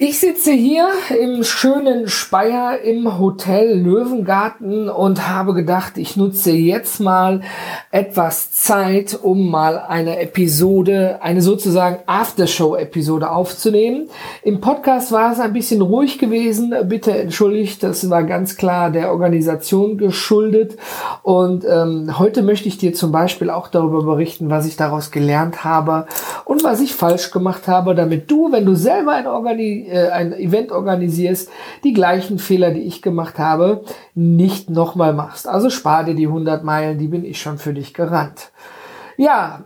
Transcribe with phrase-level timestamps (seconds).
[0.00, 0.86] Ich sitze hier
[1.20, 7.40] im schönen Speyer im Hotel Löwengarten und habe gedacht, ich nutze jetzt mal
[7.90, 14.08] etwas Zeit, um mal eine Episode, eine sozusagen Aftershow-Episode aufzunehmen.
[14.44, 16.72] Im Podcast war es ein bisschen ruhig gewesen.
[16.84, 20.76] Bitte entschuldigt, das war ganz klar der Organisation geschuldet.
[21.24, 25.64] Und ähm, heute möchte ich dir zum Beispiel auch darüber berichten, was ich daraus gelernt
[25.64, 26.06] habe
[26.44, 30.32] und was ich falsch gemacht habe, damit du, wenn du selber ein Organi äh, ein
[30.32, 31.50] Event organisierst,
[31.84, 35.48] die gleichen Fehler, die ich gemacht habe, nicht nochmal machst.
[35.48, 38.52] Also spar dir die 100 Meilen, die bin ich schon für dich gerannt.
[39.16, 39.64] Ja,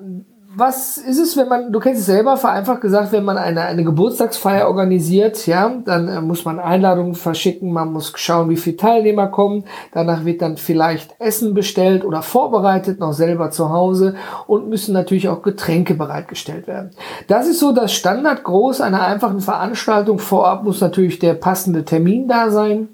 [0.54, 3.84] was ist es, wenn man, du kennst es selber, vereinfacht gesagt, wenn man eine, eine
[3.84, 9.28] Geburtstagsfeier organisiert, ja, dann äh, muss man Einladungen verschicken, man muss schauen, wie viele Teilnehmer
[9.28, 14.14] kommen, danach wird dann vielleicht Essen bestellt oder vorbereitet, noch selber zu Hause
[14.46, 16.90] und müssen natürlich auch Getränke bereitgestellt werden.
[17.28, 20.18] Das ist so das Standardgroß einer einfachen Veranstaltung.
[20.18, 22.88] Vorab muss natürlich der passende Termin da sein.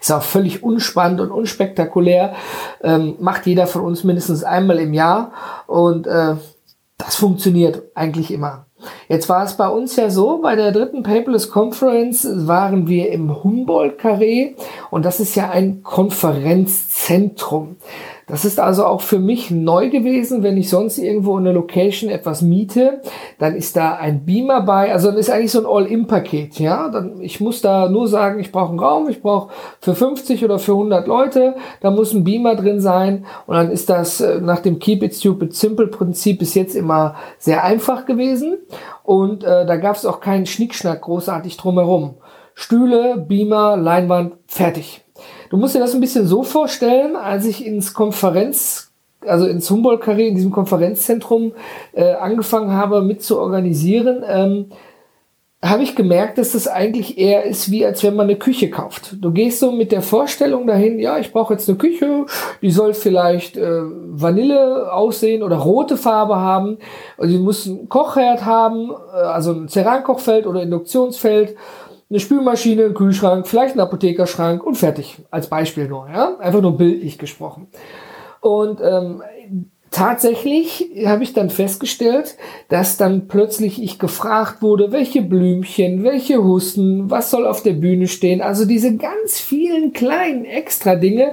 [0.00, 2.34] Ist auch völlig unspannend und unspektakulär.
[2.82, 5.32] Ähm, macht jeder von uns mindestens einmal im Jahr.
[5.66, 6.36] Und äh,
[6.98, 8.66] das funktioniert eigentlich immer.
[9.08, 13.42] Jetzt war es bei uns ja so, bei der dritten Paperless Conference waren wir im
[13.42, 14.54] Humboldt-Carré
[14.90, 17.76] und das ist ja ein Konferenzzentrum.
[18.26, 22.08] Das ist also auch für mich neu gewesen, wenn ich sonst irgendwo in der Location
[22.08, 23.02] etwas miete,
[23.38, 26.88] dann ist da ein Beamer bei, also dann ist eigentlich so ein All-In-Paket, ja.
[26.88, 30.58] Dann, ich muss da nur sagen, ich brauche einen Raum, ich brauche für 50 oder
[30.58, 34.60] für 100 Leute, da muss ein Beamer drin sein und dann ist das äh, nach
[34.60, 38.56] dem Keep It Stupid Simple Prinzip bis jetzt immer sehr einfach gewesen
[39.02, 42.14] und äh, da gab es auch keinen Schnickschnack großartig drumherum.
[42.54, 45.03] Stühle, Beamer, Leinwand, fertig.
[45.50, 48.92] Du musst dir das ein bisschen so vorstellen, als ich ins Konferenz,
[49.26, 51.52] also ins Humboldt-Carré, in diesem Konferenzzentrum
[51.92, 54.66] äh, angefangen habe mit zu organisieren, ähm,
[55.64, 59.16] habe ich gemerkt, dass das eigentlich eher ist, wie als wenn man eine Küche kauft.
[59.20, 62.26] Du gehst so mit der Vorstellung dahin, ja, ich brauche jetzt eine Küche,
[62.60, 66.78] die soll vielleicht äh, Vanille aussehen oder rote Farbe haben.
[67.16, 71.56] Und die muss einen Kochherd haben, äh, also ein Cerankochfeld oder Induktionsfeld
[72.10, 75.18] eine Spülmaschine, ein Kühlschrank, vielleicht ein Apothekerschrank und fertig.
[75.30, 76.36] Als Beispiel nur, ja.
[76.38, 77.68] Einfach nur bildlich gesprochen.
[78.40, 79.22] Und ähm,
[79.94, 82.36] tatsächlich habe ich dann festgestellt,
[82.68, 88.08] dass dann plötzlich ich gefragt wurde, welche Blümchen, welche Husten, was soll auf der Bühne
[88.08, 88.42] stehen.
[88.42, 91.32] Also diese ganz vielen kleinen extra Dinge,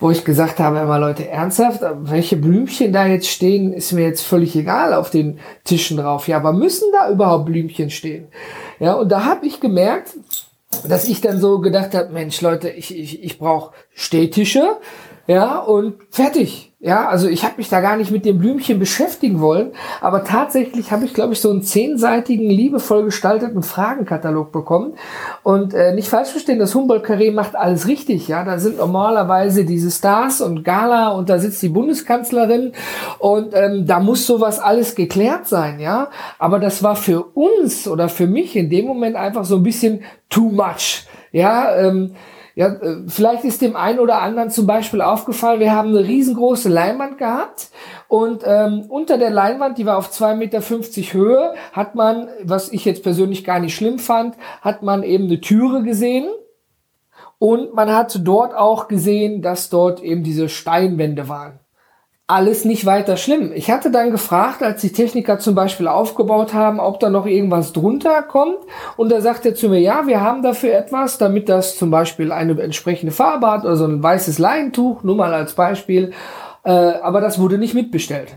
[0.00, 4.22] wo ich gesagt habe, immer Leute, ernsthaft, welche Blümchen da jetzt stehen, ist mir jetzt
[4.22, 6.26] völlig egal auf den Tischen drauf.
[6.26, 8.26] Ja, aber müssen da überhaupt Blümchen stehen?
[8.80, 10.14] Ja, und da habe ich gemerkt,
[10.88, 14.78] dass ich dann so gedacht habe, Mensch, Leute, ich, ich, ich brauche Stehtische,
[15.26, 16.72] ja, und fertig.
[16.84, 20.90] Ja, also ich habe mich da gar nicht mit dem Blümchen beschäftigen wollen, aber tatsächlich
[20.90, 24.94] habe ich, glaube ich, so einen zehnseitigen, liebevoll gestalteten Fragenkatalog bekommen.
[25.44, 28.26] Und äh, nicht falsch verstehen, das Humboldt-Carré macht alles richtig.
[28.26, 32.72] Ja, da sind normalerweise diese Stars und Gala und da sitzt die Bundeskanzlerin
[33.20, 35.78] und ähm, da muss sowas alles geklärt sein.
[35.78, 39.62] Ja, aber das war für uns oder für mich in dem Moment einfach so ein
[39.62, 41.06] bisschen too much.
[41.30, 42.16] Ja, ähm,
[42.54, 46.68] ja, äh, vielleicht ist dem einen oder anderen zum Beispiel aufgefallen, wir haben eine riesengroße
[46.68, 47.70] Leinwand gehabt
[48.08, 52.84] und ähm, unter der Leinwand, die war auf 2,50 Meter Höhe, hat man, was ich
[52.84, 56.28] jetzt persönlich gar nicht schlimm fand, hat man eben eine Türe gesehen.
[57.38, 61.58] Und man hat dort auch gesehen, dass dort eben diese Steinwände waren
[62.26, 63.52] alles nicht weiter schlimm.
[63.54, 67.72] Ich hatte dann gefragt, als die Techniker zum Beispiel aufgebaut haben, ob da noch irgendwas
[67.72, 68.58] drunter kommt.
[68.96, 72.32] Und da sagt er zu mir, ja, wir haben dafür etwas, damit das zum Beispiel
[72.32, 76.12] eine entsprechende Farbe hat oder so ein weißes Leintuch, nur mal als Beispiel.
[76.64, 78.36] Äh, aber das wurde nicht mitbestellt.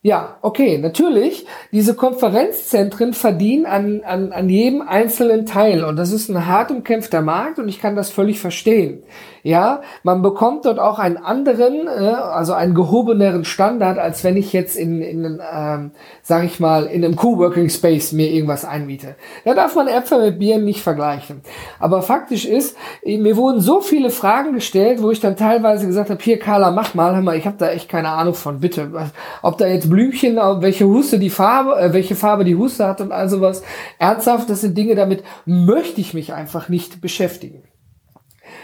[0.00, 1.44] Ja, okay, natürlich.
[1.72, 7.20] Diese Konferenzzentren verdienen an, an, an jedem einzelnen Teil und das ist ein hart umkämpfter
[7.20, 9.02] Markt und ich kann das völlig verstehen.
[9.48, 14.52] Ja, man bekommt dort auch einen anderen, äh, also einen gehobeneren Standard, als wenn ich
[14.52, 19.14] jetzt in, in ähm, sag ich mal, in einem Coworking Space mir irgendwas einmiete.
[19.46, 21.40] Da darf man Äpfel mit Bieren nicht vergleichen.
[21.80, 26.22] Aber faktisch ist, mir wurden so viele Fragen gestellt, wo ich dann teilweise gesagt habe,
[26.22, 28.90] hier Carla, mach mal, hör mal, ich habe da echt keine Ahnung von, bitte.
[29.40, 33.12] Ob da jetzt Blümchen, welche Huste die Farbe, äh, welche Farbe die Huste hat und
[33.12, 33.62] all sowas.
[33.98, 37.62] Ernsthaft, das sind Dinge, damit möchte ich mich einfach nicht beschäftigen.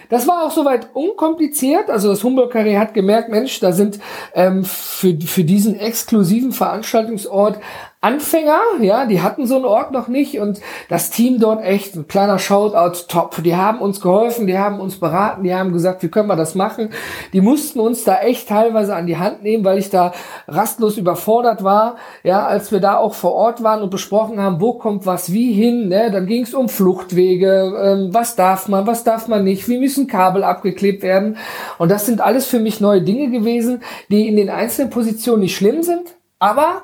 [0.08, 1.90] Das war auch soweit unkompliziert.
[1.90, 3.98] Also das Humboldt Carré hat gemerkt, Mensch, da sind
[4.34, 7.58] ähm, für, für diesen exklusiven Veranstaltungsort
[8.04, 10.60] Anfänger, ja, die hatten so einen Ort noch nicht und
[10.90, 13.42] das Team dort echt, ein kleiner Shoutout, top.
[13.42, 16.54] Die haben uns geholfen, die haben uns beraten, die haben gesagt, wie können wir das
[16.54, 16.90] machen.
[17.32, 20.12] Die mussten uns da echt teilweise an die Hand nehmen, weil ich da
[20.46, 24.74] rastlos überfordert war, ja, als wir da auch vor Ort waren und besprochen haben, wo
[24.74, 29.04] kommt was wie hin, ne, dann ging es um Fluchtwege, ähm, was darf man, was
[29.04, 31.38] darf man nicht, wie müssen Kabel abgeklebt werden
[31.78, 35.56] und das sind alles für mich neue Dinge gewesen, die in den einzelnen Positionen nicht
[35.56, 36.82] schlimm sind, aber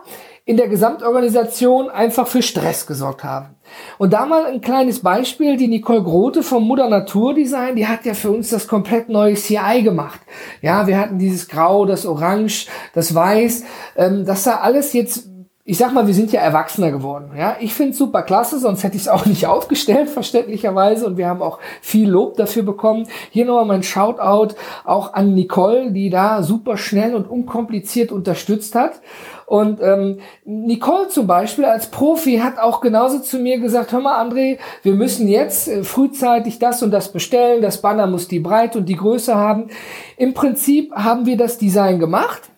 [0.51, 3.55] in der Gesamtorganisation einfach für Stress gesorgt haben.
[3.99, 8.05] Und da mal ein kleines Beispiel, die Nicole Grote vom Mutter Natur Design, die hat
[8.05, 10.19] ja für uns das komplett neue CI gemacht.
[10.61, 13.63] Ja, wir hatten dieses Grau, das Orange, das Weiß,
[13.95, 15.30] ähm, das sah alles jetzt
[15.71, 17.31] ich sag mal, wir sind ja erwachsener geworden.
[17.39, 21.07] Ja, ich finde super klasse, sonst hätte ich es auch nicht aufgestellt, verständlicherweise.
[21.07, 23.07] Und wir haben auch viel Lob dafür bekommen.
[23.31, 29.01] Hier nochmal mein Shoutout auch an Nicole, die da super schnell und unkompliziert unterstützt hat.
[29.47, 34.21] Und ähm, Nicole zum Beispiel als Profi hat auch genauso zu mir gesagt, hör mal
[34.21, 38.79] André, wir müssen jetzt äh, frühzeitig das und das bestellen, das Banner muss die Breite
[38.79, 39.69] und die Größe haben.
[40.17, 42.51] Im Prinzip haben wir das Design gemacht.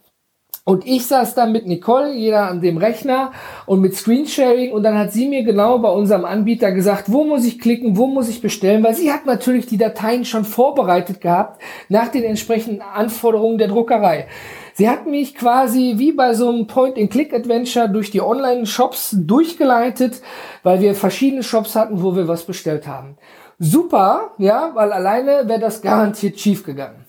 [0.64, 3.32] Und ich saß dann mit Nicole, jeder an dem Rechner
[3.66, 7.44] und mit Screensharing und dann hat sie mir genau bei unserem Anbieter gesagt, wo muss
[7.44, 11.60] ich klicken, wo muss ich bestellen, weil sie hat natürlich die Dateien schon vorbereitet gehabt
[11.88, 14.28] nach den entsprechenden Anforderungen der Druckerei.
[14.74, 20.22] Sie hat mich quasi wie bei so einem Point-and-Click-Adventure durch die Online-Shops durchgeleitet,
[20.62, 23.16] weil wir verschiedene Shops hatten, wo wir was bestellt haben.
[23.58, 27.04] Super, ja, weil alleine wäre das garantiert schief gegangen.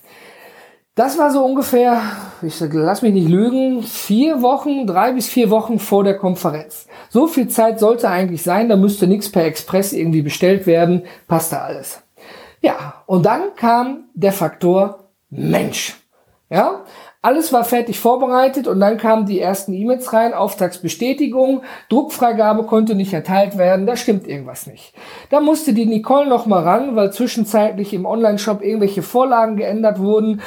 [0.95, 2.04] Das war so ungefähr,
[2.44, 6.88] ich lass mich nicht lügen, vier Wochen, drei bis vier Wochen vor der Konferenz.
[7.10, 11.60] So viel Zeit sollte eigentlich sein, da müsste nichts per Express irgendwie bestellt werden, passte
[11.60, 12.04] alles.
[12.62, 15.95] Ja, und dann kam der Faktor Mensch.
[16.51, 16.81] Ja,
[17.24, 23.14] alles war fertig vorbereitet und dann kamen die ersten E-Mails rein, Auftragsbestätigung, Druckfreigabe konnte nicht
[23.14, 24.94] erteilt werden, da stimmt irgendwas nicht.
[25.30, 30.42] Da musste die Nicole noch mal ran, weil zwischenzeitlich im Online-Shop irgendwelche Vorlagen geändert wurden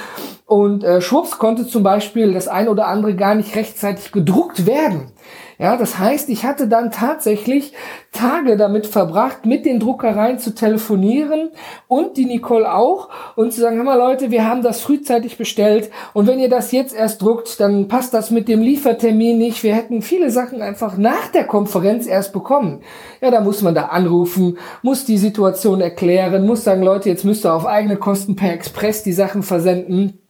[0.44, 5.12] und äh, schwupps konnte zum Beispiel das ein oder andere gar nicht rechtzeitig gedruckt werden.
[5.58, 7.72] Ja, das heißt, ich hatte dann tatsächlich
[8.12, 11.50] Tage damit verbracht, mit den Druckereien zu telefonieren
[11.88, 15.90] und die Nicole auch und zu sagen, hör mal Leute, wir haben das frühzeitig bestellt
[16.12, 19.62] und wenn ihr das jetzt erst druckt, dann passt das mit dem Liefertermin nicht.
[19.62, 22.82] Wir hätten viele Sachen einfach nach der Konferenz erst bekommen.
[23.22, 27.46] Ja, da muss man da anrufen, muss die Situation erklären, muss sagen, Leute, jetzt müsst
[27.46, 30.25] ihr auf eigene Kosten per Express die Sachen versenden.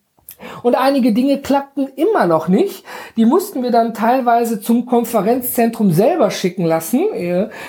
[0.63, 2.85] Und einige Dinge klappten immer noch nicht.
[3.17, 7.05] Die mussten wir dann teilweise zum Konferenzzentrum selber schicken lassen.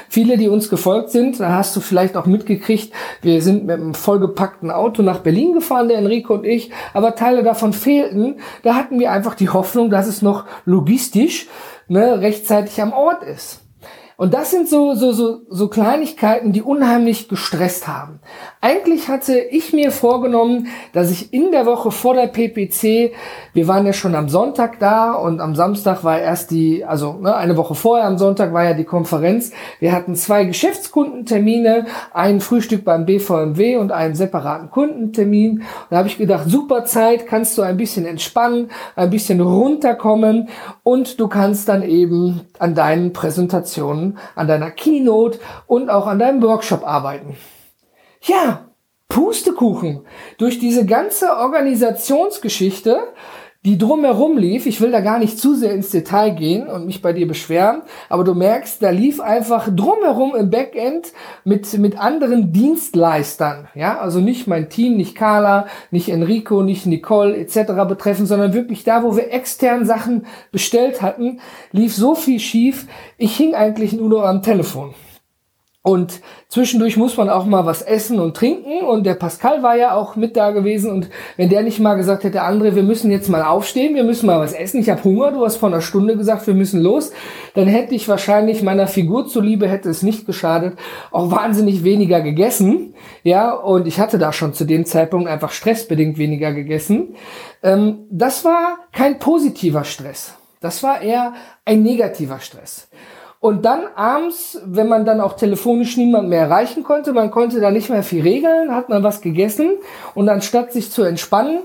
[0.10, 3.94] Viele, die uns gefolgt sind, da hast du vielleicht auch mitgekriegt, wir sind mit einem
[3.94, 8.40] vollgepackten Auto nach Berlin gefahren, der Enrico und ich, aber Teile davon fehlten.
[8.64, 11.48] Da hatten wir einfach die Hoffnung, dass es noch logistisch
[11.88, 13.67] ne, rechtzeitig am Ort ist.
[14.20, 18.20] Und das sind so, so, so, so Kleinigkeiten, die unheimlich gestresst haben.
[18.62, 23.14] Eigentlich hatte ich mir vorgenommen, dass ich in der Woche vor der PPC,
[23.54, 27.36] wir waren ja schon am Sonntag da und am Samstag war erst die, also ne,
[27.36, 29.52] eine Woche vorher am Sonntag war ja die Konferenz.
[29.80, 35.60] Wir hatten zwei Geschäftskundentermine, ein Frühstück beim BVMW und einen separaten Kundentermin.
[35.60, 40.50] Und da habe ich gedacht, super Zeit, kannst du ein bisschen entspannen, ein bisschen runterkommen
[40.82, 46.42] und du kannst dann eben an deinen Präsentationen an deiner Keynote und auch an deinem
[46.42, 47.38] Workshop arbeiten.
[48.22, 48.70] Ja,
[49.10, 50.06] Pustekuchen.
[50.38, 53.14] Durch diese ganze Organisationsgeschichte
[53.66, 54.66] die drumherum lief.
[54.66, 57.82] Ich will da gar nicht zu sehr ins Detail gehen und mich bei dir beschweren,
[58.10, 61.12] aber du merkst, da lief einfach drumherum im Backend
[61.44, 63.68] mit, mit anderen Dienstleistern.
[63.76, 67.74] Ja, also nicht mein Team, nicht Carla, nicht Enrico, nicht Nicole etc.
[67.88, 71.40] betreffen, sondern wirklich da, wo wir extern Sachen bestellt hatten,
[71.72, 72.88] lief so viel schief.
[73.18, 74.94] Ich hing eigentlich nur noch am Telefon.
[75.88, 78.82] Und zwischendurch muss man auch mal was essen und trinken.
[78.82, 80.92] Und der Pascal war ja auch mit da gewesen.
[80.92, 84.26] Und wenn der nicht mal gesagt hätte, André, wir müssen jetzt mal aufstehen, wir müssen
[84.26, 87.14] mal was essen, ich habe Hunger, du hast vor einer Stunde gesagt, wir müssen los,
[87.54, 90.78] dann hätte ich wahrscheinlich meiner Figur zuliebe, hätte es nicht geschadet,
[91.12, 92.94] auch wahnsinnig weniger gegessen.
[93.24, 97.16] Ja, und ich hatte da schon zu dem Zeitpunkt einfach stressbedingt weniger gegessen.
[97.64, 100.34] Ähm, das war kein positiver Stress.
[100.60, 102.90] Das war eher ein negativer Stress.
[103.40, 107.70] Und dann abends, wenn man dann auch telefonisch niemand mehr erreichen konnte, man konnte da
[107.70, 109.78] nicht mehr viel regeln, hat man was gegessen
[110.16, 111.60] und anstatt sich zu entspannen,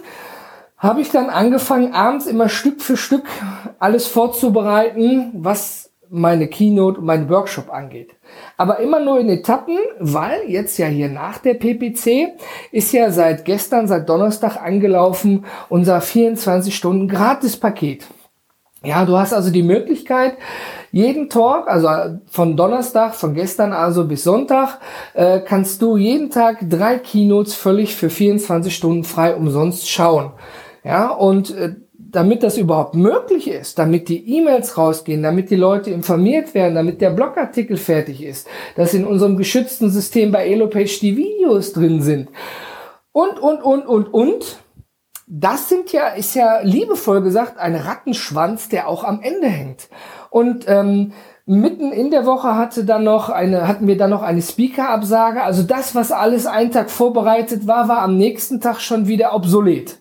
[0.76, 3.24] habe ich dann angefangen, abends immer Stück für Stück
[3.78, 8.14] alles vorzubereiten, was meine Keynote und mein Workshop angeht.
[8.58, 12.34] Aber immer nur in Etappen, weil jetzt ja hier nach der PPC
[12.70, 18.06] ist ja seit gestern, seit Donnerstag angelaufen unser 24 Stunden Gratis-Paket.
[18.84, 20.36] Ja, du hast also die Möglichkeit,
[20.92, 24.78] jeden Talk, also von Donnerstag, von gestern also bis Sonntag,
[25.14, 30.32] äh, kannst du jeden Tag drei Keynotes völlig für 24 Stunden frei umsonst schauen.
[30.84, 31.76] Ja, und äh,
[32.12, 37.00] damit das überhaupt möglich ist, damit die E-Mails rausgehen, damit die Leute informiert werden, damit
[37.00, 38.46] der Blogartikel fertig ist,
[38.76, 42.28] dass in unserem geschützten System bei Elopage die Videos drin sind
[43.12, 44.58] und, und, und, und, und.
[45.34, 49.88] Das sind ja, ist ja liebevoll gesagt, ein Rattenschwanz, der auch am Ende hängt.
[50.32, 51.12] Und ähm,
[51.44, 55.42] mitten in der Woche hatte dann noch eine, hatten wir dann noch eine Speaker-Absage.
[55.42, 59.98] Also das, was alles einen Tag vorbereitet war, war am nächsten Tag schon wieder obsolet.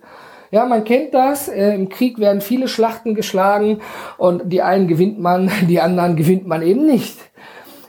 [0.50, 1.50] Ja, man kennt das.
[1.50, 3.81] Äh, Im Krieg werden viele Schlachten geschlagen
[4.17, 7.17] und die einen gewinnt man, die anderen gewinnt man eben nicht.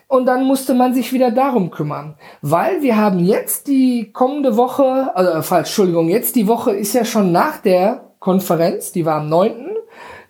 [0.08, 2.16] Und dann musste man sich wieder darum kümmern.
[2.42, 7.04] Weil wir haben jetzt die kommende Woche, also falsch, Entschuldigung, jetzt die Woche ist ja
[7.04, 9.71] schon nach der Konferenz, die war am 9.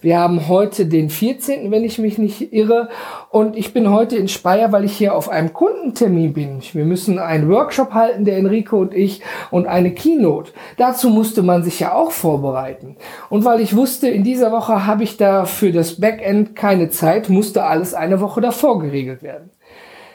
[0.02, 2.88] Wir haben heute den 14., wenn ich mich nicht irre.
[3.30, 6.60] Und ich bin heute in Speyer, weil ich hier auf einem Kundentermin bin.
[6.72, 10.52] Wir müssen einen Workshop halten, der Enrico und ich, und eine Keynote.
[10.76, 12.96] Dazu musste man sich ja auch vorbereiten.
[13.30, 17.28] Und weil ich wusste, in dieser Woche habe ich da für das Backend keine Zeit,
[17.28, 19.50] musste alles eine Woche davor geregelt werden.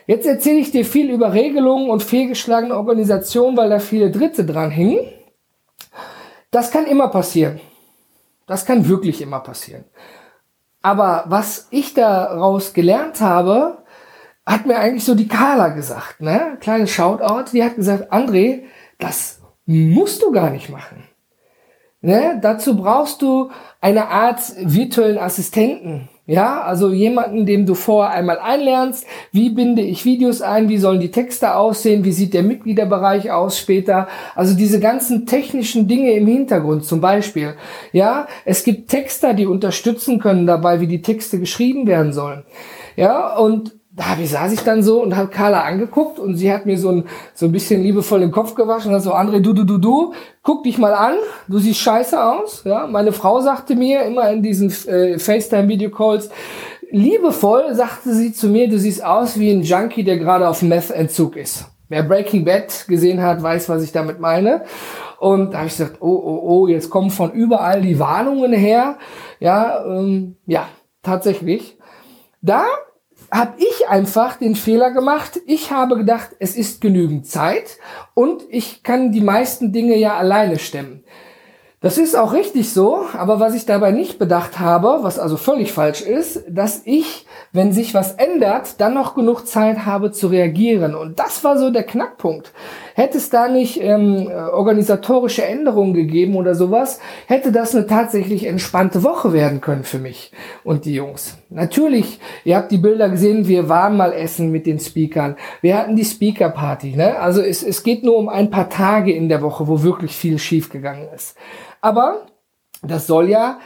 [0.06, 4.70] Jetzt erzähle ich dir viel über Regelungen und fehlgeschlagene Organisationen, weil da viele Dritte dran
[4.70, 5.00] hängen.
[6.52, 7.62] Das kann immer passieren.
[8.48, 9.86] Das kann wirklich immer passieren.
[10.82, 13.84] Aber was ich daraus gelernt habe,
[14.46, 16.58] hat mir eigentlich so die Carla gesagt, ne?
[16.62, 17.52] Kleines Shoutout.
[17.52, 18.64] Die hat gesagt, André,
[18.98, 21.04] das musst du gar nicht machen.
[22.02, 22.40] Ne?
[22.42, 23.52] Dazu brauchst du
[23.82, 26.10] eine Art virtuellen Assistenten.
[26.30, 31.00] Ja, also jemanden, dem du vorher einmal einlernst, wie binde ich Videos ein, wie sollen
[31.00, 34.10] die Texte aussehen, wie sieht der Mitgliederbereich aus später.
[34.36, 37.56] Also diese ganzen technischen Dinge im Hintergrund zum Beispiel.
[37.94, 42.44] Ja, es gibt Texter, die unterstützen können dabei, wie die Texte geschrieben werden sollen.
[42.98, 46.68] Ja, und da wie saß ich dann so und habe Carla angeguckt und sie hat
[46.68, 49.54] mir so ein, so ein bisschen liebevoll den Kopf gewaschen und hat so, André, du,
[49.54, 50.14] du, du, du,
[50.44, 51.16] guck dich mal an,
[51.48, 52.62] du siehst scheiße aus.
[52.64, 56.30] Ja, meine Frau sagte mir immer in diesen äh, FaceTime-Video-Calls,
[56.92, 61.36] liebevoll sagte sie zu mir, du siehst aus wie ein Junkie, der gerade auf Meth-Entzug
[61.36, 61.66] ist.
[61.90, 64.66] Wer Breaking Bad gesehen hat, weiß, was ich damit meine.
[65.20, 68.98] Und da habe ich gesagt, oh, oh, oh, jetzt kommen von überall die Warnungen her.
[69.40, 70.68] Ja, ähm, ja,
[71.02, 71.80] tatsächlich.
[72.44, 72.66] Da
[73.32, 75.40] habe ich einfach den Fehler gemacht.
[75.46, 77.78] Ich habe gedacht, es ist genügend Zeit
[78.14, 81.04] und ich kann die meisten Dinge ja alleine stemmen.
[81.80, 85.72] Das ist auch richtig so, aber was ich dabei nicht bedacht habe, was also völlig
[85.72, 90.96] falsch ist, dass ich, wenn sich was ändert, dann noch genug Zeit habe zu reagieren.
[90.96, 92.52] Und das war so der Knackpunkt.
[92.98, 99.04] Hätte es da nicht ähm, organisatorische Änderungen gegeben oder sowas, hätte das eine tatsächlich entspannte
[99.04, 100.32] Woche werden können für mich
[100.64, 101.38] und die Jungs.
[101.52, 105.36] Natürlich, ihr habt die Bilder gesehen, wir waren mal essen mit den Speakern.
[105.62, 106.96] Wir hatten die Speaker-Party.
[106.96, 107.20] Ne?
[107.20, 110.40] Also es, es geht nur um ein paar Tage in der Woche, wo wirklich viel
[110.40, 111.38] schiefgegangen ist.
[111.82, 112.26] Aber
[112.82, 113.60] das soll ja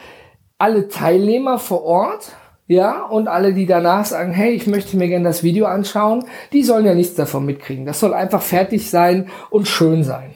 [0.58, 2.32] alle Teilnehmer vor Ort,
[2.72, 6.62] ja, und alle, die danach sagen, hey, ich möchte mir gerne das Video anschauen, die
[6.62, 7.86] sollen ja nichts davon mitkriegen.
[7.86, 10.34] Das soll einfach fertig sein und schön sein.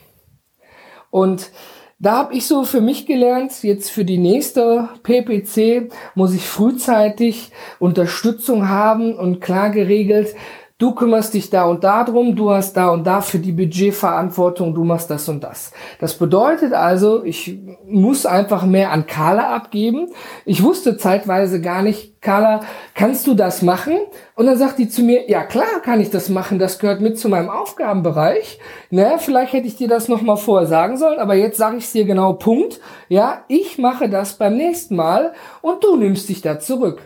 [1.11, 1.51] Und
[1.99, 7.53] da habe ich so für mich gelernt, jetzt für die nächste PPC muss ich frühzeitig
[7.79, 10.35] Unterstützung haben und klar geregelt,
[10.79, 14.75] du kümmerst dich da und da drum, du hast da und da für die Budgetverantwortung,
[14.75, 15.73] du machst das und das.
[16.01, 20.09] Das bedeutet also, ich muss einfach mehr an Carla abgeben.
[20.45, 22.61] Ich wusste zeitweise gar nicht, Carla,
[22.95, 23.97] kannst du das machen?
[24.35, 27.19] Und dann sagt die zu mir, ja klar kann ich das machen, das gehört mit
[27.19, 28.59] zu meinem Aufgabenbereich.
[28.91, 31.93] Ne, vielleicht hätte ich dir das nochmal vorher sagen sollen, aber jetzt sage ich es
[31.93, 32.81] dir genau, Punkt.
[33.09, 37.01] Ja, ich mache das beim nächsten Mal und du nimmst dich da zurück.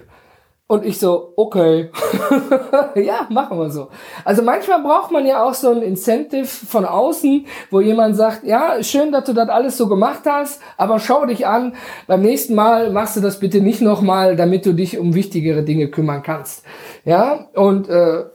[0.71, 1.91] Und ich so, okay,
[2.95, 3.89] ja, machen wir so.
[4.25, 8.81] Also manchmal braucht man ja auch so ein Incentive von außen, wo jemand sagt, ja,
[8.81, 11.75] schön, dass du das alles so gemacht hast, aber schau dich an,
[12.07, 15.89] beim nächsten Mal machst du das bitte nicht nochmal, damit du dich um wichtigere Dinge
[15.89, 16.63] kümmern kannst.
[17.05, 18.27] Ja, und äh,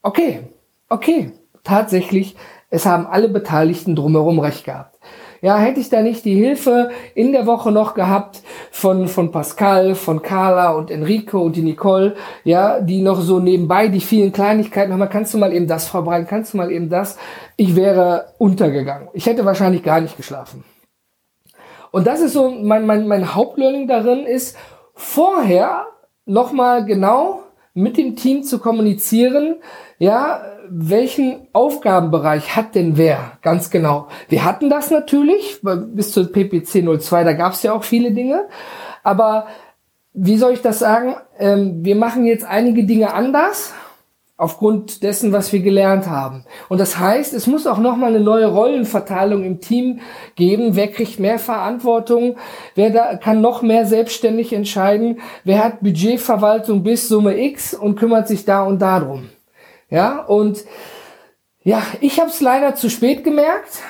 [0.00, 0.44] okay,
[0.88, 2.36] okay, tatsächlich,
[2.70, 4.95] es haben alle Beteiligten drumherum recht gehabt.
[5.40, 9.94] Ja, hätte ich da nicht die Hilfe in der Woche noch gehabt von, von Pascal,
[9.94, 14.92] von Carla und Enrico und die Nicole, ja, die noch so nebenbei die vielen Kleinigkeiten
[14.92, 17.18] haben, kannst du mal eben das vorbereiten, kannst du mal eben das,
[17.56, 19.08] ich wäre untergegangen.
[19.12, 20.64] Ich hätte wahrscheinlich gar nicht geschlafen.
[21.90, 24.56] Und das ist so mein, mein, mein Hauptlearning darin ist,
[24.94, 25.86] vorher
[26.26, 27.45] nochmal genau
[27.76, 29.56] mit dem Team zu kommunizieren,
[29.98, 34.08] ja, welchen Aufgabenbereich hat denn wer ganz genau?
[34.28, 38.48] Wir hatten das natürlich bis zur PPC 02, da gab es ja auch viele Dinge,
[39.02, 39.46] aber
[40.14, 41.16] wie soll ich das sagen?
[41.38, 43.74] Ähm, wir machen jetzt einige Dinge anders
[44.36, 46.44] aufgrund dessen, was wir gelernt haben.
[46.68, 50.00] Und das heißt, es muss auch nochmal eine neue Rollenverteilung im Team
[50.34, 50.76] geben.
[50.76, 52.36] Wer kriegt mehr Verantwortung?
[52.74, 55.20] Wer da kann noch mehr selbstständig entscheiden?
[55.44, 59.30] Wer hat Budgetverwaltung bis Summe X und kümmert sich da und darum?
[59.88, 60.64] Ja, und
[61.62, 63.80] ja, ich habe es leider zu spät gemerkt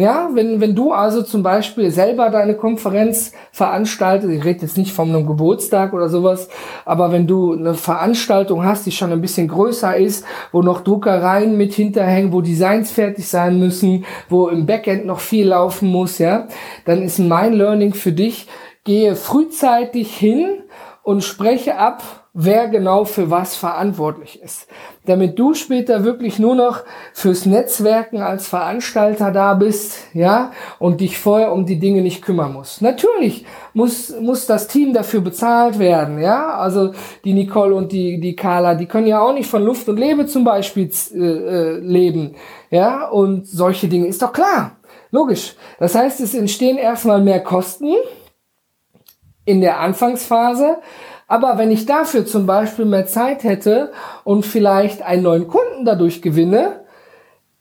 [0.00, 4.92] ja, wenn, wenn du also zum Beispiel selber deine Konferenz veranstaltest, ich rede jetzt nicht
[4.92, 6.48] von einem Geburtstag oder sowas,
[6.84, 11.56] aber wenn du eine Veranstaltung hast, die schon ein bisschen größer ist, wo noch Druckereien
[11.56, 16.48] mit hinterhängen, wo Designs fertig sein müssen, wo im Backend noch viel laufen muss, ja,
[16.84, 18.48] dann ist mein Learning für dich,
[18.84, 20.62] gehe frühzeitig hin
[21.02, 22.02] und spreche ab,
[22.32, 24.68] wer genau für was verantwortlich ist.
[25.06, 31.18] Damit du später wirklich nur noch fürs Netzwerken als Veranstalter da bist, ja, und dich
[31.18, 32.82] vorher um die Dinge nicht kümmern musst.
[32.82, 33.44] Natürlich
[33.74, 36.54] muss, muss das Team dafür bezahlt werden, ja.
[36.54, 36.92] Also
[37.24, 40.26] die Nicole und die, die Carla, die können ja auch nicht von Luft und Lebe
[40.26, 42.36] zum Beispiel äh, äh, leben,
[42.70, 44.76] ja, und solche Dinge ist doch klar.
[45.10, 45.54] Logisch.
[45.80, 47.94] Das heißt, es entstehen erstmal mehr Kosten
[49.44, 50.76] in der Anfangsphase,
[51.30, 53.92] aber wenn ich dafür zum Beispiel mehr Zeit hätte
[54.24, 56.80] und vielleicht einen neuen Kunden dadurch gewinne,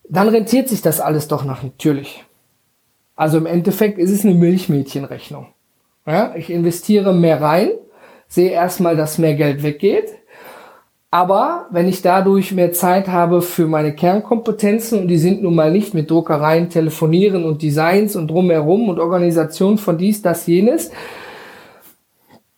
[0.10, 2.26] dann rentiert sich das alles doch natürlich.
[3.16, 5.50] Also im Endeffekt ist es eine Milchmädchenrechnung.
[6.08, 7.70] Ja, ich investiere mehr rein,
[8.28, 10.16] sehe erstmal, dass mehr Geld weggeht.
[11.12, 15.72] Aber wenn ich dadurch mehr Zeit habe für meine Kernkompetenzen und die sind nun mal
[15.72, 20.90] nicht mit Druckereien, Telefonieren und Designs und drumherum und Organisation von dies, das, jenes,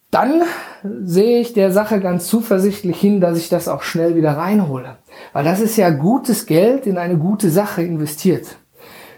[0.10, 0.44] dann
[0.84, 4.98] sehe ich der Sache ganz zuversichtlich hin, dass ich das auch schnell wieder reinhole.
[5.34, 8.58] Weil das ist ja gutes Geld in eine gute Sache investiert.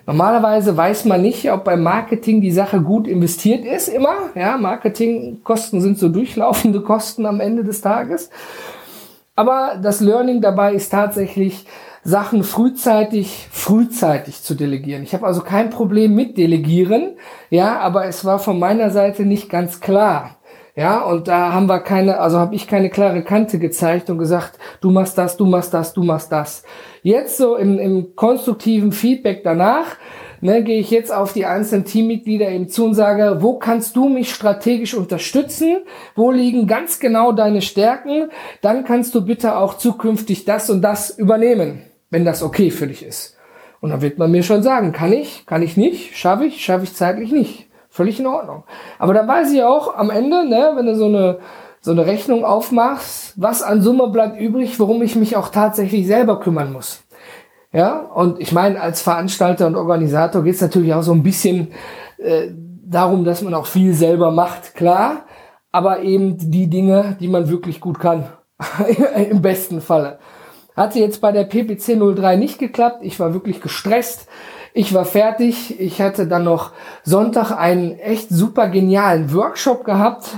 [0.05, 4.31] Normalerweise weiß man nicht, ob beim Marketing die Sache gut investiert ist, immer.
[4.35, 8.29] Ja, Marketingkosten sind so durchlaufende Kosten am Ende des Tages.
[9.35, 11.65] Aber das Learning dabei ist tatsächlich,
[12.03, 15.03] Sachen frühzeitig, frühzeitig zu delegieren.
[15.03, 17.15] Ich habe also kein Problem mit Delegieren,
[17.49, 20.35] ja, aber es war von meiner Seite nicht ganz klar.
[20.75, 24.57] Ja, und da haben wir keine, also habe ich keine klare Kante gezeigt und gesagt,
[24.81, 26.63] du machst das, du machst das, du machst das.
[27.03, 29.97] Jetzt so im, im konstruktiven Feedback danach,
[30.41, 34.09] ne, gehe ich jetzt auf die einzelnen Teammitglieder eben zu und sage, wo kannst du
[34.09, 35.83] mich strategisch unterstützen?
[36.15, 38.29] Wo liegen ganz genau deine Stärken?
[38.61, 43.05] Dann kannst du bitte auch zukünftig das und das übernehmen, wenn das okay für dich
[43.05, 43.37] ist.
[43.79, 46.85] Und dann wird man mir schon sagen, kann ich, kann ich nicht, schaffe ich, schaffe
[46.85, 47.67] ich zeitlich nicht.
[47.93, 48.63] Völlig in Ordnung.
[48.97, 51.37] Aber dann weiß ich auch am Ende, ne, wenn du so eine,
[51.79, 56.39] so eine Rechnung aufmachst, was an Summe bleibt übrig, worum ich mich auch tatsächlich selber
[56.39, 57.03] kümmern muss.
[57.71, 61.71] Ja, und ich meine, als Veranstalter und Organisator geht es natürlich auch so ein bisschen
[62.17, 62.47] äh,
[62.83, 65.25] darum, dass man auch viel selber macht, klar,
[65.71, 68.25] aber eben die Dinge, die man wirklich gut kann.
[69.29, 70.17] Im besten Falle.
[70.75, 73.01] Hatte jetzt bei der PPC 03 nicht geklappt.
[73.01, 74.27] Ich war wirklich gestresst.
[74.73, 75.79] Ich war fertig.
[75.79, 76.71] Ich hatte dann noch
[77.03, 80.29] Sonntag einen echt super genialen Workshop gehabt.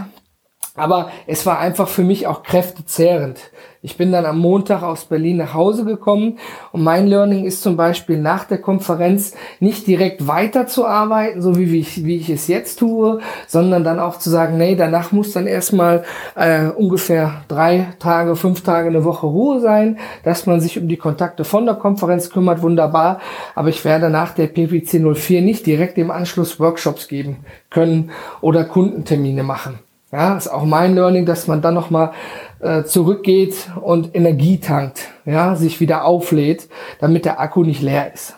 [0.76, 3.39] Aber es war einfach für mich auch kräftezehrend.
[3.86, 6.39] Ich bin dann am Montag aus Berlin nach Hause gekommen
[6.71, 12.04] und mein Learning ist zum Beispiel nach der Konferenz nicht direkt weiterzuarbeiten, so wie ich,
[12.04, 16.04] wie ich es jetzt tue, sondern dann auch zu sagen, nee, danach muss dann erstmal
[16.34, 20.98] äh, ungefähr drei Tage, fünf Tage, eine Woche Ruhe sein, dass man sich um die
[20.98, 23.19] Kontakte von der Konferenz kümmert, wunderbar.
[23.54, 28.10] Aber ich werde nach der PPC 04 nicht direkt im Anschluss Workshops geben können
[28.41, 29.78] oder Kundentermine machen.
[30.15, 32.13] Ja, ist auch mein Learning, dass man dann nochmal
[32.60, 38.38] äh, zurückgeht und Energie tankt, ja, sich wieder auflädt, damit der Akku nicht leer ist.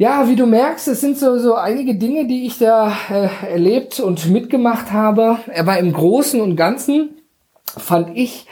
[0.00, 4.00] Ja, wie du merkst, es sind so, so einige Dinge, die ich da äh, erlebt
[4.00, 5.36] und mitgemacht habe.
[5.54, 7.18] Aber im Großen und Ganzen
[7.76, 8.46] fand ich,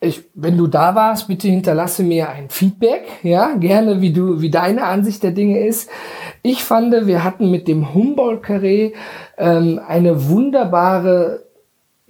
[0.00, 4.50] ich, wenn du da warst, bitte hinterlasse mir ein Feedback, ja, gerne, wie du, wie
[4.50, 5.90] deine Ansicht der Dinge ist.
[6.42, 8.94] Ich fand, wir hatten mit dem Humboldt-Carré
[9.36, 11.49] ähm, eine wunderbare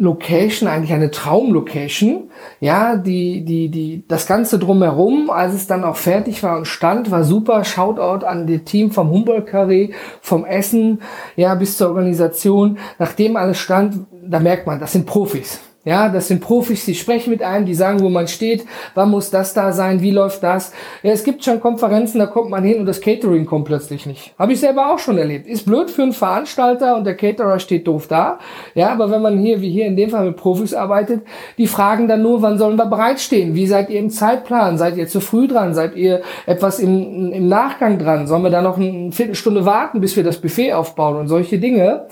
[0.01, 2.31] Location, eigentlich eine Traumlocation.
[2.59, 7.11] Ja, die, die, die, das Ganze drumherum, als es dann auch fertig war und stand,
[7.11, 7.65] war super.
[7.65, 11.03] Shoutout an das Team vom Humboldt Carré, vom Essen,
[11.37, 12.79] ja, bis zur Organisation.
[12.99, 15.61] Nachdem alles stand, da merkt man, das sind Profis.
[15.83, 19.31] Ja, das sind Profis, die sprechen mit einem, die sagen, wo man steht, wann muss
[19.31, 20.75] das da sein, wie läuft das.
[21.03, 24.35] Ja, es gibt schon Konferenzen, da kommt man hin und das Catering kommt plötzlich nicht.
[24.39, 25.47] Habe ich selber auch schon erlebt.
[25.47, 28.41] Ist blöd für einen Veranstalter und der Caterer steht doof da.
[28.75, 31.23] Ja, aber wenn man hier, wie hier in dem Fall mit Profis arbeitet,
[31.57, 33.55] die fragen dann nur, wann sollen wir bereitstehen?
[33.55, 34.77] Wie seid ihr im Zeitplan?
[34.77, 35.73] Seid ihr zu früh dran?
[35.73, 38.27] Seid ihr etwas im, im Nachgang dran?
[38.27, 42.07] Sollen wir da noch eine Viertelstunde warten, bis wir das Buffet aufbauen und solche Dinge?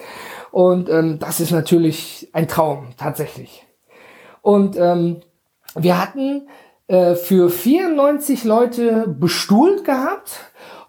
[0.59, 3.65] Und ähm, das ist natürlich ein Traum, tatsächlich.
[4.43, 5.21] Und ähm,
[5.77, 6.49] wir hatten
[6.89, 10.48] äh, für 94 Leute bestuhlt gehabt.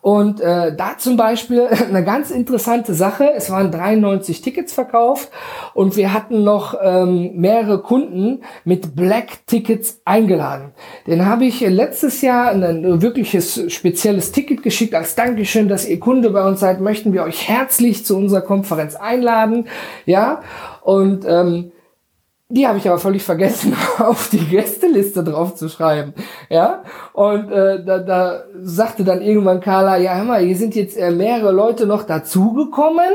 [0.09, 3.31] Und äh, da zum Beispiel eine ganz interessante Sache.
[3.35, 5.29] Es waren 93 Tickets verkauft
[5.75, 10.71] und wir hatten noch ähm, mehrere Kunden mit Black Tickets eingeladen.
[11.05, 16.31] Den habe ich letztes Jahr ein, wirkliches spezielles Ticket geschickt als Dankeschön, dass ihr Kunde
[16.31, 16.81] bei uns seid.
[16.81, 19.67] Möchten wir euch herzlich zu unserer Konferenz einladen.
[20.07, 20.41] Ja
[20.81, 21.71] und ähm,
[22.51, 26.15] die habe ich aber völlig vergessen, auf die Gästeliste drauf zu schreiben.
[26.49, 26.83] Ja,
[27.13, 31.11] und äh, da, da sagte dann irgendwann Carla, ja, hör mal, hier sind jetzt äh,
[31.11, 33.11] mehrere Leute noch dazugekommen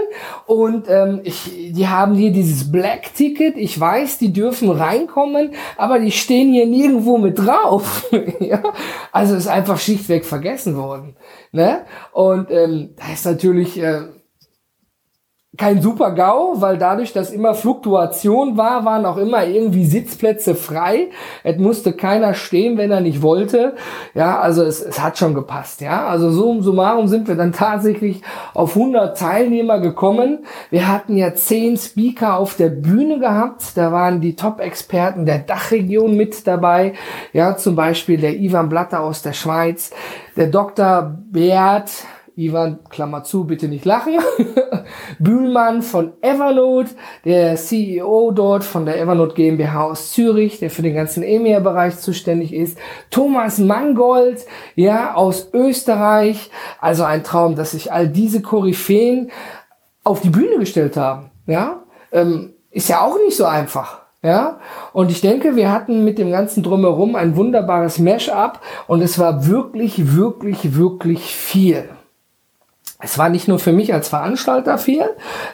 [0.46, 3.56] und ähm, ich, die haben hier dieses Black-Ticket.
[3.56, 8.06] Ich weiß, die dürfen reinkommen, aber die stehen hier nirgendwo mit drauf.
[8.38, 8.62] ja?
[9.10, 11.16] Also ist einfach schlichtweg vergessen worden.
[11.50, 11.80] Ne?
[12.12, 13.82] Und ähm, da ist natürlich...
[13.82, 14.02] Äh,
[15.56, 21.10] kein super GAU, weil dadurch, dass immer Fluktuation war, waren auch immer irgendwie Sitzplätze frei.
[21.44, 23.74] Es musste keiner stehen, wenn er nicht wollte.
[24.14, 25.80] Ja, also es, es hat schon gepasst.
[25.80, 30.40] Ja, also so summarum sind wir dann tatsächlich auf 100 Teilnehmer gekommen.
[30.70, 33.76] Wir hatten ja 10 Speaker auf der Bühne gehabt.
[33.76, 36.94] Da waren die Top-Experten der Dachregion mit dabei.
[37.32, 39.92] Ja, zum Beispiel der Ivan Blatter aus der Schweiz,
[40.36, 41.16] der Dr.
[41.30, 41.90] Bert
[42.36, 44.14] Ivan, Klammer zu, bitte nicht lachen.
[45.20, 46.90] Bühlmann von Evernote,
[47.24, 52.52] der CEO dort von der Evernote GmbH aus Zürich, der für den ganzen EMEA-Bereich zuständig
[52.52, 52.76] ist.
[53.10, 54.44] Thomas Mangold,
[54.74, 56.50] ja, aus Österreich.
[56.80, 59.30] Also ein Traum, dass sich all diese Koryphäen
[60.02, 61.30] auf die Bühne gestellt haben.
[61.46, 64.02] Ja, ähm, ist ja auch nicht so einfach.
[64.22, 64.58] Ja,
[64.92, 69.46] und ich denke, wir hatten mit dem ganzen Drumherum ein wunderbares Mash-up und es war
[69.46, 71.90] wirklich, wirklich, wirklich viel
[73.04, 75.04] es war nicht nur für mich als Veranstalter viel,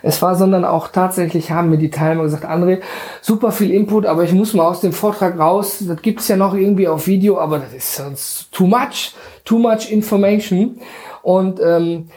[0.03, 2.81] es war, sondern auch tatsächlich haben mir die Teilnehmer gesagt, André,
[3.21, 6.55] super viel Input, aber ich muss mal aus dem Vortrag raus, das gibt's ja noch
[6.55, 10.81] irgendwie auf Video, aber das ist sonst too much, too much information.
[11.23, 12.09] Und ähm,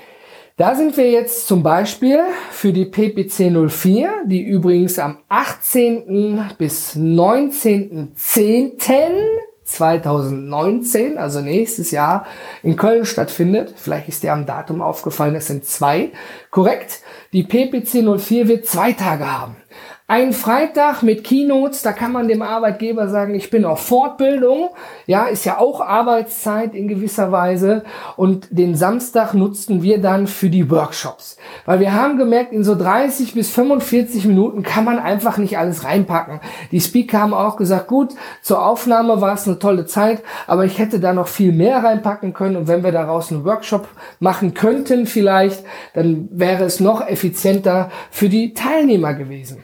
[0.56, 2.20] da sind wir jetzt zum Beispiel
[2.52, 6.52] für die PPC 04, die übrigens am 18.
[6.60, 9.10] bis 19.10.
[9.66, 12.26] 2019, also nächstes Jahr,
[12.62, 13.74] in Köln stattfindet.
[13.78, 16.12] Vielleicht ist dir am Datum aufgefallen, es sind zwei.
[16.52, 17.02] Korrekt.
[17.32, 19.56] Die PPC 04 wird zwei Tage haben.
[20.06, 24.72] Ein Freitag mit Keynotes, da kann man dem Arbeitgeber sagen, ich bin auf Fortbildung.
[25.08, 27.86] Ja, ist ja auch Arbeitszeit in gewisser Weise.
[28.18, 31.38] Und den Samstag nutzten wir dann für die Workshops.
[31.66, 35.86] Weil wir haben gemerkt, in so 30 bis 45 Minuten kann man einfach nicht alles
[35.86, 36.42] reinpacken.
[36.72, 40.80] Die Speaker haben auch gesagt, gut, zur Aufnahme war es eine tolle Zeit, aber ich
[40.80, 42.58] hätte da noch viel mehr reinpacken können.
[42.58, 43.88] Und wenn wir daraus einen Workshop
[44.20, 49.63] machen könnten vielleicht, dann wäre es noch effizienter für die Teilnehmer gewesen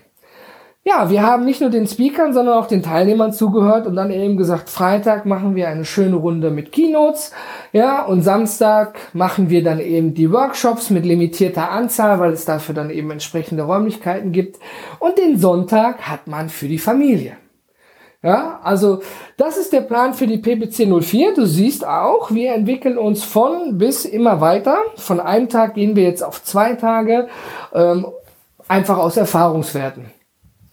[0.85, 4.37] ja, wir haben nicht nur den Speakern, sondern auch den Teilnehmern zugehört und dann eben
[4.37, 7.31] gesagt, Freitag machen wir eine schöne Runde mit Keynotes,
[7.73, 12.73] ja, und Samstag machen wir dann eben die Workshops mit limitierter Anzahl, weil es dafür
[12.73, 14.57] dann eben entsprechende Räumlichkeiten gibt.
[14.99, 17.37] Und den Sonntag hat man für die Familie.
[18.21, 19.01] Ja, also
[19.37, 21.35] das ist der Plan für die PPC 04.
[21.35, 24.77] Du siehst auch, wir entwickeln uns von bis immer weiter.
[24.95, 27.29] Von einem Tag gehen wir jetzt auf zwei Tage,
[27.73, 28.07] ähm,
[28.67, 30.18] einfach aus Erfahrungswerten.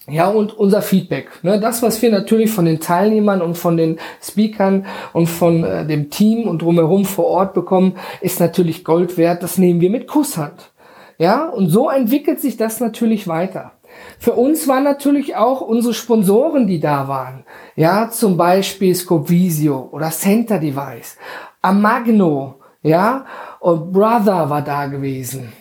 [0.09, 1.29] Ja, und unser Feedback.
[1.43, 5.85] Ne, das, was wir natürlich von den Teilnehmern und von den Speakern und von äh,
[5.85, 9.43] dem Team und drumherum vor Ort bekommen, ist natürlich Gold wert.
[9.43, 10.71] Das nehmen wir mit Kusshand.
[11.17, 13.73] Ja, und so entwickelt sich das natürlich weiter.
[14.17, 17.43] Für uns waren natürlich auch unsere Sponsoren, die da waren.
[17.75, 21.17] Ja, zum Beispiel Scopvisio oder Center Device,
[21.61, 23.25] Amagno, ja,
[23.59, 25.51] und Brother war da gewesen.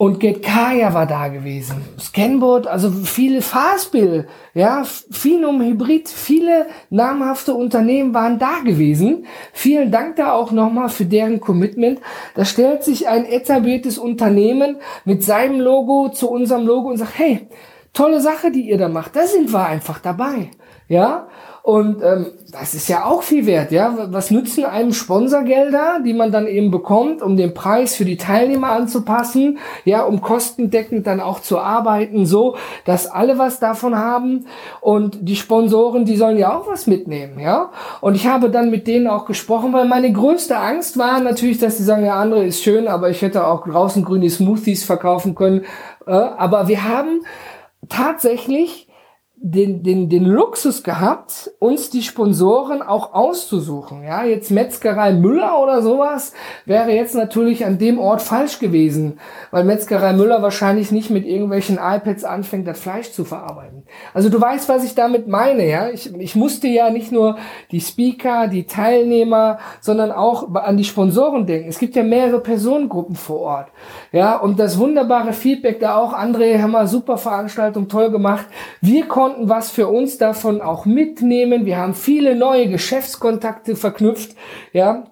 [0.00, 1.76] Und Getkaya war da gewesen.
[1.98, 9.26] Scanboard, also viele Fastbill, ja, Finum Hybrid, viele namhafte Unternehmen waren da gewesen.
[9.52, 12.00] Vielen Dank da auch nochmal für deren Commitment.
[12.34, 17.46] Da stellt sich ein etabliertes Unternehmen mit seinem Logo zu unserem Logo und sagt, hey,
[17.92, 19.14] tolle Sache, die ihr da macht.
[19.16, 20.50] Da sind wir einfach dabei.
[20.88, 21.28] Ja,
[21.62, 23.94] Und ähm, das ist ja auch viel wert, ja.
[24.10, 28.70] Was nützen einem Sponsorgelder, die man dann eben bekommt, um den Preis für die Teilnehmer
[28.70, 34.46] anzupassen, ja, um kostendeckend dann auch zu arbeiten, so, dass alle was davon haben
[34.80, 37.70] und die Sponsoren, die sollen ja auch was mitnehmen, ja.
[38.00, 41.76] Und ich habe dann mit denen auch gesprochen, weil meine größte Angst war natürlich, dass
[41.76, 45.64] sie sagen, ja, andere ist schön, aber ich hätte auch draußen grüne Smoothies verkaufen können.
[46.06, 47.20] Äh, aber wir haben
[47.88, 48.89] tatsächlich
[49.42, 54.04] den, den, den Luxus gehabt, uns die Sponsoren auch auszusuchen.
[54.04, 56.34] Ja, jetzt Metzgerei Müller oder sowas
[56.66, 59.18] wäre jetzt natürlich an dem Ort falsch gewesen,
[59.50, 63.84] weil Metzgerei Müller wahrscheinlich nicht mit irgendwelchen iPads anfängt, das Fleisch zu verarbeiten.
[64.12, 65.88] Also du weißt, was ich damit meine, ja.
[65.88, 67.38] Ich, ich musste ja nicht nur
[67.70, 71.70] die Speaker, die Teilnehmer, sondern auch an die Sponsoren denken.
[71.70, 73.68] Es gibt ja mehrere Personengruppen vor Ort.
[74.12, 78.44] Ja, und das wunderbare Feedback da auch, André, haben wir super Veranstaltung, toll gemacht.
[78.82, 81.64] Wir konnten konnten was für uns davon auch mitnehmen.
[81.64, 84.34] Wir haben viele neue Geschäftskontakte verknüpft.
[84.72, 85.04] Ja,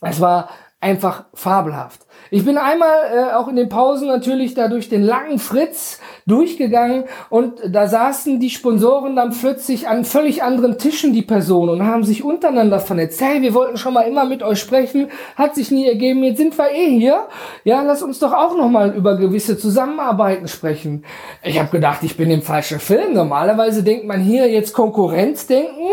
[0.00, 0.48] es war
[0.80, 2.06] einfach fabelhaft.
[2.32, 7.04] Ich bin einmal äh, auch in den Pausen natürlich da durch den langen Fritz durchgegangen
[7.28, 12.04] und da saßen die Sponsoren dann plötzlich an völlig anderen Tischen, die Personen, und haben
[12.04, 13.20] sich untereinander vernetzt.
[13.20, 16.56] Hey, wir wollten schon mal immer mit euch sprechen, hat sich nie ergeben, jetzt sind
[16.56, 17.26] wir eh hier.
[17.64, 21.04] Ja, lass uns doch auch noch mal über gewisse Zusammenarbeiten sprechen.
[21.42, 23.14] Ich habe gedacht, ich bin im falschen Film.
[23.14, 25.88] Normalerweise denkt man hier jetzt Konkurrenzdenken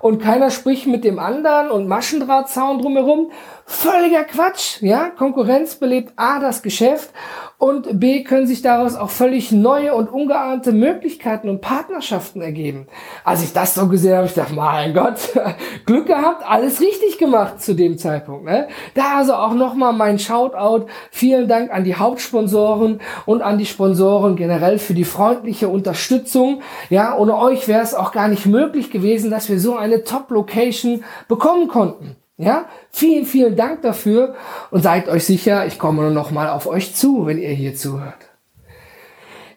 [0.00, 3.30] und keiner spricht mit dem anderen und Maschendrahtzaun drumherum.
[3.72, 5.08] Völliger Quatsch, ja.
[5.08, 7.10] Konkurrenz belebt A das Geschäft
[7.56, 12.86] und B können sich daraus auch völlig neue und ungeahnte Möglichkeiten und Partnerschaften ergeben.
[13.24, 15.16] Als ich das so gesehen habe, ich dachte, mein Gott,
[15.86, 18.44] Glück gehabt, alles richtig gemacht zu dem Zeitpunkt.
[18.44, 18.68] Ne?
[18.94, 20.86] Da also auch nochmal mein Shoutout.
[21.10, 26.60] Vielen Dank an die Hauptsponsoren und an die Sponsoren generell für die freundliche Unterstützung.
[26.90, 31.04] Ja, ohne euch wäre es auch gar nicht möglich gewesen, dass wir so eine Top-Location
[31.26, 32.16] bekommen konnten.
[32.42, 34.34] Ja, vielen, vielen Dank dafür
[34.72, 38.16] und seid euch sicher, ich komme noch mal auf euch zu, wenn ihr hier zuhört.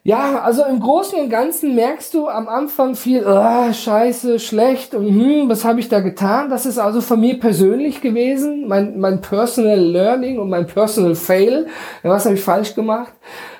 [0.03, 5.07] Ja, also im Großen und Ganzen merkst du am Anfang viel, oh, scheiße, schlecht und
[5.07, 6.51] hm, was habe ich da getan?
[6.51, 11.65] Das ist also von mir persönlich gewesen, mein, mein Personal Learning und mein Personal Fail.
[12.03, 13.13] Was habe ich falsch gemacht?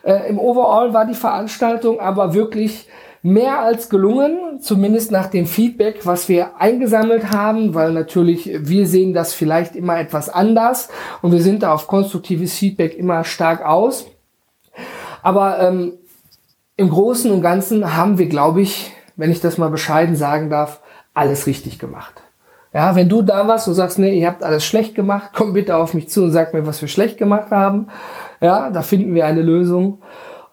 [0.04, 2.88] Äh, Im Overall war die Veranstaltung aber wirklich
[3.26, 9.16] mehr als gelungen, zumindest nach dem Feedback, was wir eingesammelt haben, weil natürlich wir sehen
[9.16, 10.90] das vielleicht immer etwas anders
[11.24, 14.06] und wir sind da auf konstruktives Feedback immer stark aus.
[15.24, 15.94] Aber ähm,
[16.76, 20.82] im Großen und Ganzen haben wir, glaube ich, wenn ich das mal bescheiden sagen darf,
[21.16, 22.22] alles richtig gemacht.
[22.76, 25.78] Ja, wenn du da warst und sagst, nee, ihr habt alles schlecht gemacht, komm bitte
[25.78, 27.88] auf mich zu und sag mir, was wir schlecht gemacht haben.
[28.40, 30.04] Ja, da finden wir eine Lösung.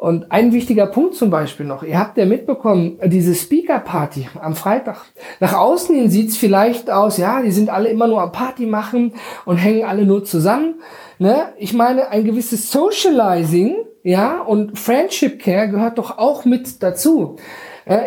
[0.03, 4.97] Und ein wichtiger Punkt zum Beispiel noch, ihr habt ja mitbekommen, diese Speaker-Party am Freitag.
[5.39, 9.15] Nach außen hin sieht's vielleicht aus, ja, die sind alle immer nur am Party machen
[9.45, 10.81] und hängen alle nur zusammen.
[11.21, 11.53] Ne?
[11.57, 17.37] Ich meine, ein gewisses Socializing, ja, und Friendship Care gehört doch auch mit dazu.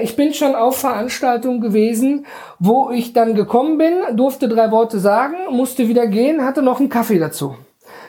[0.02, 2.26] Ich bin schon auf Veranstaltungen gewesen,
[2.60, 6.90] wo ich dann gekommen bin, durfte drei Worte sagen, musste wieder gehen, hatte noch einen
[6.90, 7.56] Kaffee dazu.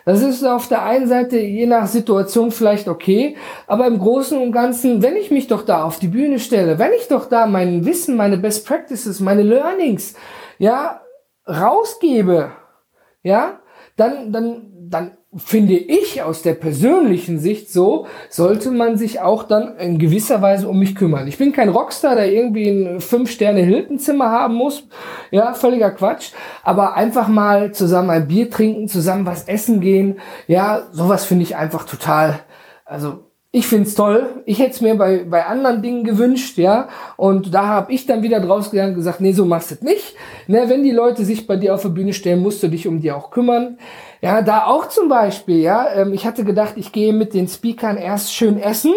[0.06, 4.52] Das ist auf der einen Seite je nach Situation vielleicht okay, aber im Großen und
[4.52, 7.84] Ganzen, wenn ich mich doch da auf die Bühne stelle, wenn ich doch da mein
[7.84, 10.14] Wissen, meine Best Practices, meine Learnings,
[10.58, 11.00] ja,
[11.48, 12.52] rausgebe,
[13.24, 13.58] ja,
[13.96, 19.76] dann, dann, dann finde ich aus der persönlichen Sicht so, sollte man sich auch dann
[19.76, 21.28] in gewisser Weise um mich kümmern.
[21.28, 24.88] Ich bin kein Rockstar, der irgendwie ein Fünf-Sterne-Hiltenzimmer haben muss.
[25.30, 26.32] Ja, völliger Quatsch.
[26.62, 30.18] Aber einfach mal zusammen ein Bier trinken, zusammen was essen gehen.
[30.46, 32.40] Ja, sowas finde ich einfach total,
[32.84, 33.25] also
[33.56, 34.42] ich find's toll.
[34.44, 36.88] Ich hätte es mir bei, bei anderen Dingen gewünscht, ja.
[37.16, 40.14] Und da habe ich dann wieder draus gegangen und gesagt, nee, so machst du nicht.
[40.46, 43.00] Ne, wenn die Leute sich bei dir auf der Bühne stellen, musst du dich um
[43.00, 43.78] die auch kümmern.
[44.20, 45.88] Ja, da auch zum Beispiel, ja.
[45.90, 48.92] Ähm, ich hatte gedacht, ich gehe mit den Speakern erst schön essen,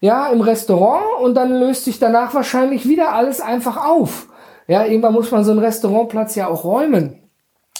[0.00, 4.26] ja, im Restaurant und dann löst sich danach wahrscheinlich wieder alles einfach auf.
[4.66, 7.20] Ja, irgendwann muss man so einen Restaurantplatz ja auch räumen.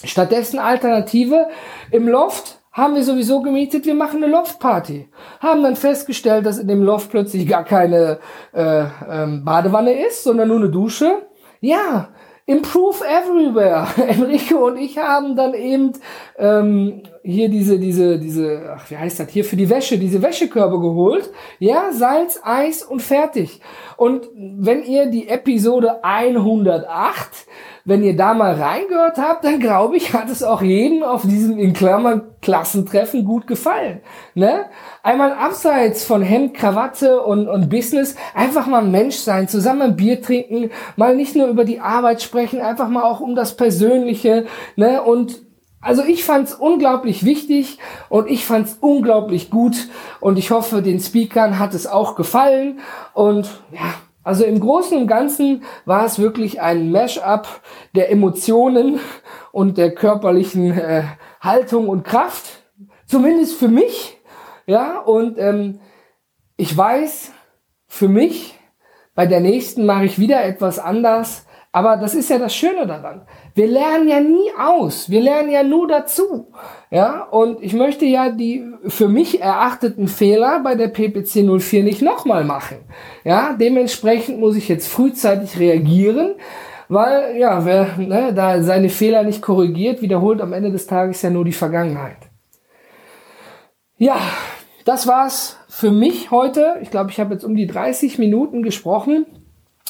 [0.05, 1.49] Stattdessen Alternative
[1.91, 5.09] im Loft haben wir sowieso gemietet, wir machen eine Loftparty.
[5.41, 8.19] Haben dann festgestellt, dass in dem Loft plötzlich gar keine
[8.53, 11.27] äh, ähm, Badewanne ist, sondern nur eine Dusche.
[11.61, 12.09] Ja,
[12.45, 13.87] Improve everywhere.
[14.09, 15.93] Enrico und ich haben dann eben
[16.39, 20.81] ähm, hier diese, diese, diese, ach, wie heißt das hier für die Wäsche, diese Wäschekörbe
[20.81, 21.31] geholt.
[21.61, 23.61] Ja, Salz, Eis und fertig.
[23.97, 27.47] Und wenn ihr die Episode 108
[27.85, 31.59] wenn ihr da mal reingehört habt, dann glaube ich, hat es auch jedem auf diesem
[31.59, 34.01] in Klammern Klassentreffen gut gefallen.
[34.35, 34.67] Ne?
[35.03, 40.23] Einmal abseits von Hemd, Krawatte und, und Business, einfach mal Mensch sein, zusammen ein Bier
[40.23, 44.47] trinken, mal nicht nur über die Arbeit sprechen, einfach mal auch um das Persönliche.
[44.77, 45.03] Ne?
[45.03, 45.41] Und
[45.81, 49.89] also ich fand es unglaublich wichtig und ich fand es unglaublich gut
[50.21, 52.79] und ich hoffe, den Speakern hat es auch gefallen
[53.15, 57.63] und ja, also im Großen und Ganzen war es wirklich ein Mash-up
[57.95, 59.01] der Emotionen
[59.51, 61.03] und der körperlichen äh,
[61.41, 62.65] Haltung und Kraft,
[63.07, 64.19] zumindest für mich.
[64.67, 65.81] Ja, und ähm,
[66.57, 67.33] ich weiß,
[67.89, 68.59] für mich,
[69.15, 71.47] bei der nächsten mache ich wieder etwas anders.
[71.75, 73.23] Aber das ist ja das Schöne daran.
[73.55, 75.09] Wir lernen ja nie aus.
[75.09, 76.53] Wir lernen ja nur dazu.
[76.91, 82.03] Ja, und ich möchte ja die für mich erachteten Fehler bei der PPC 04 nicht
[82.03, 82.77] nochmal machen.
[83.25, 86.35] Ja, dementsprechend muss ich jetzt frühzeitig reagieren,
[86.91, 91.31] weil, ja, wer ne, da seine Fehler nicht korrigiert, wiederholt am Ende des Tages ja
[91.31, 92.19] nur die Vergangenheit.
[93.97, 94.19] Ja,
[94.85, 96.77] das war's für mich heute.
[96.83, 99.25] Ich glaube, ich habe jetzt um die 30 Minuten gesprochen.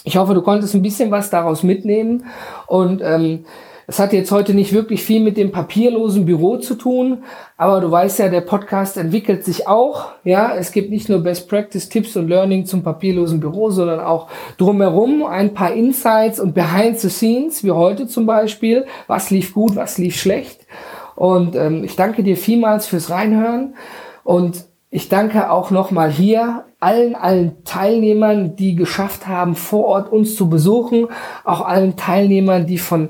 [0.05, 2.25] Ich hoffe, du konntest ein bisschen was daraus mitnehmen
[2.67, 3.45] und ähm,
[3.87, 7.25] es hat jetzt heute nicht wirklich viel mit dem papierlosen Büro zu tun,
[7.57, 10.13] aber du weißt ja, der Podcast entwickelt sich auch.
[10.25, 14.29] Ja, es gibt nicht nur Best Practice Tipps und Learning zum papierlosen Büro, sondern auch
[14.57, 18.87] drumherum ein paar Insights und Behind the Scenes, wie heute zum Beispiel.
[19.09, 20.61] Was lief gut, was lief schlecht.
[21.17, 23.75] Und ähm, ich danke dir vielmals fürs Reinhören
[24.25, 30.37] und ich danke auch nochmal hier allen, allen Teilnehmern, die geschafft haben, vor Ort uns
[30.37, 31.09] zu besuchen,
[31.45, 33.09] auch allen Teilnehmern, die von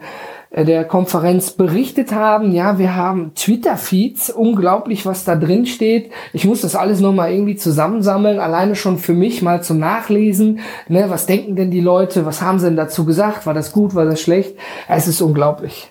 [0.51, 2.53] äh, der Konferenz berichtet haben.
[2.53, 6.13] Ja, wir haben Twitter-Feeds, unglaublich, was da drin steht.
[6.33, 10.61] Ich muss das alles nochmal irgendwie zusammensammeln, alleine schon für mich mal zum Nachlesen.
[10.87, 12.25] Ne, was denken denn die Leute?
[12.25, 13.45] Was haben sie denn dazu gesagt?
[13.45, 13.97] War das gut?
[13.97, 14.57] War das schlecht?
[14.87, 15.91] Es ist unglaublich.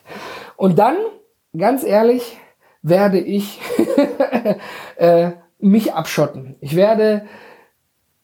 [0.56, 0.96] Und dann,
[1.58, 2.38] ganz ehrlich,
[2.82, 3.60] werde ich
[4.96, 6.56] äh, mich abschotten.
[6.60, 7.24] Ich werde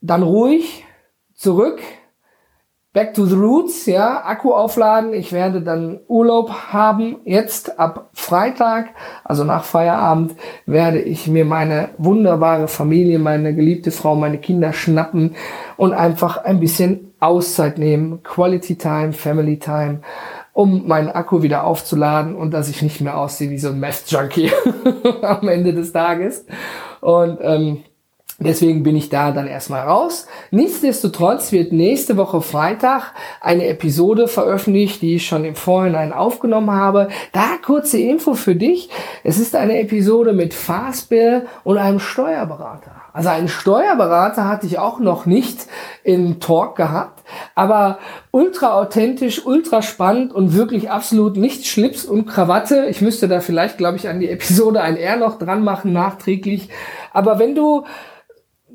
[0.02, 0.86] dann ruhig
[1.34, 1.80] zurück,
[2.94, 5.14] back to the roots, ja, Akku aufladen.
[5.14, 7.18] Ich werde dann Urlaub haben.
[7.26, 8.88] Jetzt ab Freitag,
[9.24, 15.36] also nach Feierabend, werde ich mir meine wunderbare Familie, meine geliebte Frau, meine Kinder schnappen
[15.78, 18.24] und einfach ein bisschen Auszeit nehmen.
[18.24, 20.02] Quality Time, Family Time
[20.58, 24.52] um meinen Akku wieder aufzuladen und dass ich nicht mehr aussehe wie so ein Meth-Junkie
[25.22, 26.48] am Ende des Tages.
[27.02, 27.84] Und ähm,
[28.40, 30.28] Deswegen bin ich da dann erstmal raus.
[30.52, 37.08] Nichtsdestotrotz wird nächste Woche Freitag eine Episode veröffentlicht, die ich schon im Vorhinein aufgenommen habe.
[37.32, 38.90] Da kurze Info für dich.
[39.24, 42.92] Es ist eine Episode mit Fastbill und einem Steuerberater.
[43.12, 45.66] Also einen Steuerberater hatte ich auch noch nicht
[46.04, 47.24] im Talk gehabt,
[47.56, 47.98] aber
[48.30, 52.86] ultra authentisch, ultra spannend und wirklich absolut nicht Schlips und Krawatte.
[52.86, 56.70] Ich müsste da vielleicht, glaube ich, an die Episode ein R noch dran machen, nachträglich.
[57.12, 57.86] Aber wenn du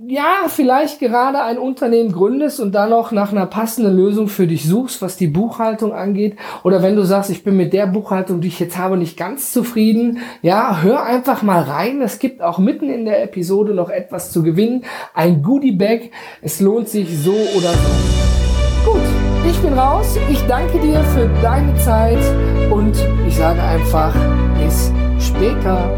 [0.08, 4.66] ja, vielleicht gerade ein Unternehmen gründest und dann noch nach einer passenden Lösung für dich
[4.66, 8.48] suchst, was die Buchhaltung angeht, oder wenn du sagst, ich bin mit der Buchhaltung, die
[8.48, 12.00] ich jetzt habe, nicht ganz zufrieden, ja, hör einfach mal rein.
[12.02, 14.84] Es gibt auch mitten in der Episode noch etwas zu gewinnen.
[15.14, 16.10] Ein Goodie Bag.
[16.40, 18.92] Es lohnt sich so oder so.
[18.92, 19.02] Gut,
[19.48, 20.16] ich bin raus.
[20.30, 22.18] Ich danke dir für deine Zeit
[22.70, 24.14] und ich sage einfach
[24.58, 25.90] bis später.